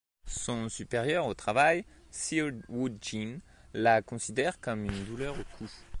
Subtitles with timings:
[0.25, 3.37] Son supérieur au travail, Seo Woo-jin,
[3.75, 5.69] la considère comme une douleur au cou.